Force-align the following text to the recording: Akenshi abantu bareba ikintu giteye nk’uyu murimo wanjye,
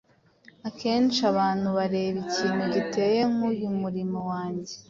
Akenshi 0.67 1.19
abantu 1.31 1.67
bareba 1.77 2.17
ikintu 2.25 2.63
giteye 2.75 3.21
nk’uyu 3.31 3.69
murimo 3.81 4.19
wanjye, 4.29 4.73